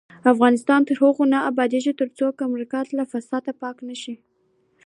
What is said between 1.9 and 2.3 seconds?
ترڅو